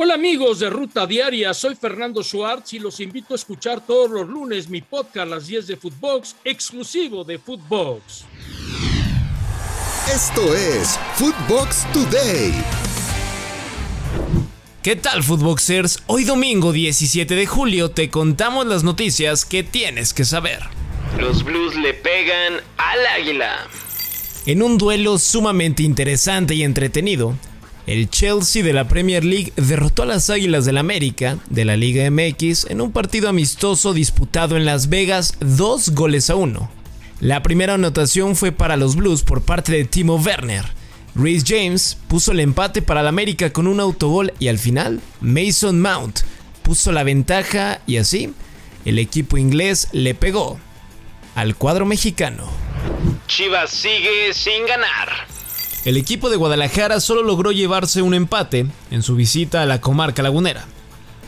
[0.00, 4.28] Hola amigos de Ruta Diaria, soy Fernando Schwartz y los invito a escuchar todos los
[4.28, 8.24] lunes mi podcast a las 10 de Footbox, exclusivo de Footbox.
[10.08, 12.52] Esto es Footbox Today.
[14.84, 16.04] ¿Qué tal Footboxers?
[16.06, 20.60] Hoy domingo 17 de julio te contamos las noticias que tienes que saber.
[21.18, 23.66] Los Blues le pegan al águila.
[24.46, 27.34] En un duelo sumamente interesante y entretenido,
[27.88, 32.08] el Chelsea de la Premier League derrotó a las Águilas del América de la Liga
[32.10, 36.70] MX en un partido amistoso disputado en Las Vegas, dos goles a uno.
[37.20, 40.66] La primera anotación fue para los Blues por parte de Timo Werner.
[41.14, 45.80] Reece James puso el empate para la América con un autogol y al final Mason
[45.80, 46.20] Mount
[46.62, 48.34] puso la ventaja y así
[48.84, 50.60] el equipo inglés le pegó
[51.34, 52.50] al cuadro mexicano.
[53.28, 55.37] Chivas sigue sin ganar.
[55.84, 60.22] El equipo de Guadalajara solo logró llevarse un empate en su visita a la comarca
[60.22, 60.66] lagunera.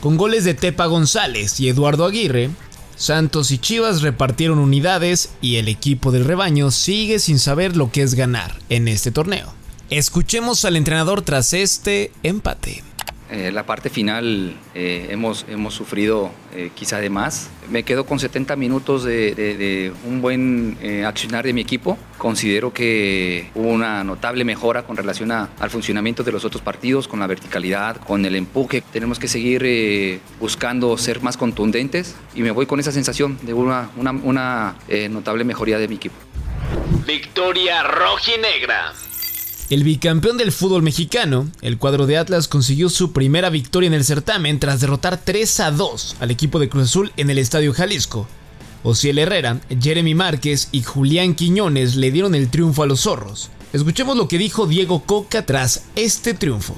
[0.00, 2.50] Con goles de Tepa González y Eduardo Aguirre,
[2.96, 8.02] Santos y Chivas repartieron unidades y el equipo del rebaño sigue sin saber lo que
[8.02, 9.52] es ganar en este torneo.
[9.88, 12.84] Escuchemos al entrenador tras este empate.
[13.30, 17.48] Eh, la parte final eh, hemos, hemos sufrido eh, quizá de más.
[17.70, 21.96] Me quedo con 70 minutos de, un buen accionar de mi equipo.
[22.18, 27.20] Considero que hubo una notable mejora con relación al funcionamiento de los otros partidos, con
[27.20, 28.82] la verticalidad, con el empuje.
[28.92, 33.90] Tenemos que seguir buscando ser más contundentes y me voy con esa sensación de una,
[33.96, 34.76] una, una
[35.08, 36.16] notable mejoría de mi equipo.
[37.06, 38.92] Victoria rojinegra.
[39.70, 44.04] El bicampeón del fútbol mexicano, el cuadro de Atlas consiguió su primera victoria en el
[44.04, 48.26] certamen tras derrotar 3 a 2 al equipo de Cruz Azul en el Estadio Jalisco.
[48.82, 53.50] Ociel Herrera, Jeremy Márquez y Julián Quiñones le dieron el triunfo a los zorros.
[53.72, 56.74] Escuchemos lo que dijo Diego Coca tras este triunfo.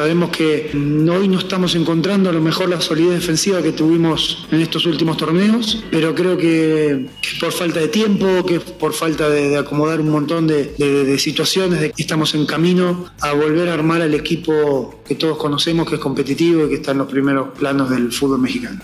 [0.00, 4.62] Sabemos que hoy no estamos encontrando a lo mejor la solidez defensiva que tuvimos en
[4.62, 10.00] estos últimos torneos, pero creo que, por falta de tiempo, que por falta de, acomodar
[10.00, 15.02] un montón de, situaciones, de que estamos en camino a volver a armar al equipo
[15.06, 18.40] que todos conocemos, que es competitivo y que está en los primeros planos del fútbol
[18.40, 18.80] mexicano.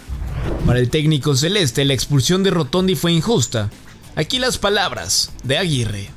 [0.66, 3.70] Para el técnico celeste, la expulsión de Rotondi fue injusta.
[4.16, 6.10] Aquí las palabras de Aguirre.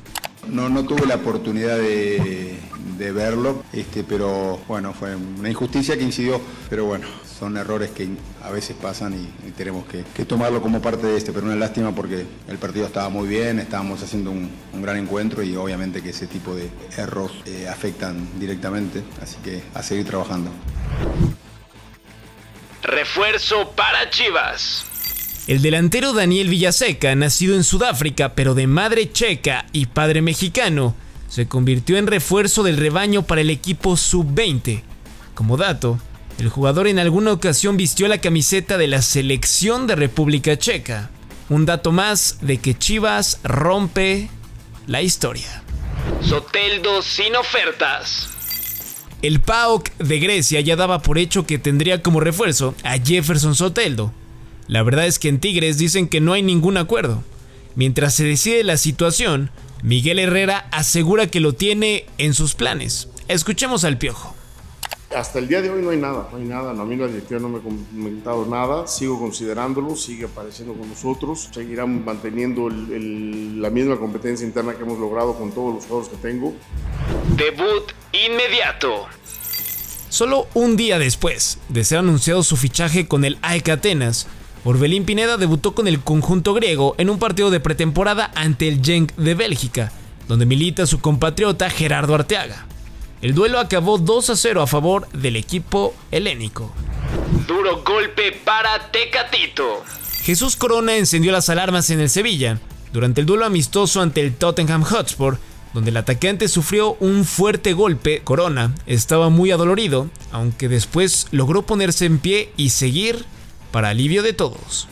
[0.46, 2.58] No, no tuve la oportunidad de,
[3.00, 6.38] de verlo, este, pero bueno, fue una injusticia que incidió,
[6.68, 7.06] pero bueno,
[7.38, 8.06] son errores que
[8.44, 12.26] a veces pasan y, tenemos que, tomarlo como parte de este, pero una lástima porque
[12.46, 14.50] el partido estaba muy bien, estábamos haciendo un,
[14.82, 19.82] gran encuentro y obviamente que ese tipo de errores eh, afectan directamente, así que a
[19.82, 20.50] seguir trabajando.
[22.82, 24.84] Refuerzo para Chivas.
[25.46, 30.94] El delantero Daniel Villaseca, nacido en Sudáfrica pero de madre checa y padre mexicano,
[31.30, 34.82] se convirtió en refuerzo del rebaño para el equipo sub-20.
[35.34, 35.98] Como dato,
[36.38, 41.10] el jugador en alguna ocasión vistió la camiseta de la selección de República Checa.
[41.48, 44.28] Un dato más de que Chivas rompe
[44.88, 45.62] la historia.
[46.20, 48.28] Soteldo sin ofertas.
[49.22, 54.12] El PAOK de Grecia ya daba por hecho que tendría como refuerzo a Jefferson Soteldo.
[54.66, 57.22] La verdad es que en Tigres dicen que no hay ningún acuerdo.
[57.76, 59.50] Mientras se decide la situación,
[59.82, 63.08] Miguel Herrera asegura que lo tiene en sus planes.
[63.28, 64.34] Escuchemos al Piojo.
[65.16, 66.70] Hasta el día de hoy no hay nada, no hay nada.
[66.70, 68.86] A mí la directiva no me ha comentado nada.
[68.86, 71.48] Sigo considerándolo, sigue apareciendo con nosotros.
[71.52, 76.54] Seguirán manteniendo la misma competencia interna que hemos logrado con todos los jugadores que tengo.
[77.36, 79.06] Debut inmediato.
[80.10, 84.28] Solo un día después de ser anunciado su fichaje con el AEK Atenas,
[84.64, 89.14] Orbelín Pineda debutó con el conjunto griego en un partido de pretemporada ante el Genk
[89.16, 89.90] de Bélgica,
[90.28, 92.66] donde milita su compatriota Gerardo Arteaga.
[93.22, 96.72] El duelo acabó 2 a 0 a favor del equipo helénico.
[97.46, 99.82] Duro golpe para Tecatito.
[100.22, 102.58] Jesús Corona encendió las alarmas en el Sevilla
[102.92, 105.38] durante el duelo amistoso ante el Tottenham Hotspur,
[105.72, 108.20] donde el atacante sufrió un fuerte golpe.
[108.24, 113.24] Corona estaba muy adolorido, aunque después logró ponerse en pie y seguir
[113.70, 114.88] para alivio de todos.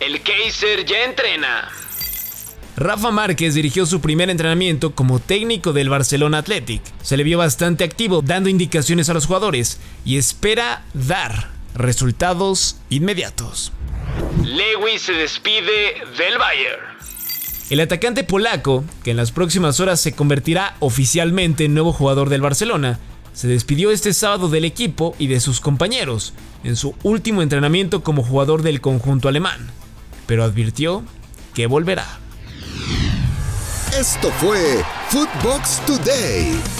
[0.00, 1.68] El Kaiser ya entrena.
[2.76, 6.80] Rafa Márquez dirigió su primer entrenamiento como técnico del Barcelona Athletic.
[7.02, 13.72] Se le vio bastante activo dando indicaciones a los jugadores y espera dar resultados inmediatos.
[14.42, 16.90] Lewis se despide del Bayern.
[17.68, 22.40] El atacante polaco, que en las próximas horas se convertirá oficialmente en nuevo jugador del
[22.40, 22.98] Barcelona,
[23.32, 26.32] se despidió este sábado del equipo y de sus compañeros
[26.64, 29.70] en su último entrenamiento como jugador del conjunto alemán,
[30.26, 31.02] pero advirtió
[31.54, 32.06] que volverá.
[33.98, 36.79] Esto fue Footbox Today.